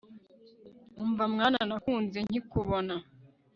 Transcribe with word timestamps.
umva 1.03 1.23
mwana 1.33 1.59
nakunze 1.69 2.17
nkikubona 2.27 2.95